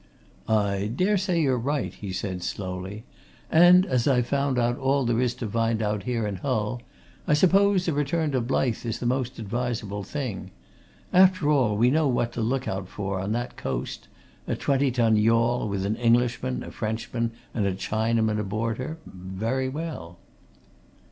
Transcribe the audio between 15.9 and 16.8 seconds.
Englishman, a